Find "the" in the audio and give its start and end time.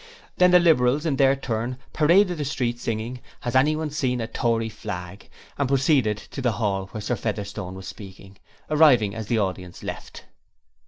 0.49-0.57, 2.39-2.43, 6.41-6.53, 9.27-9.37